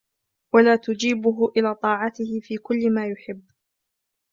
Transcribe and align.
وَلَا 0.53 0.75
تُجِيبُهُ 0.75 1.51
إلَى 1.57 1.75
طَاعَتِهِ 1.75 2.39
فِي 2.43 2.57
كُلِّ 2.57 2.93
مَا 2.93 3.07
يُحِبُّ 3.07 3.41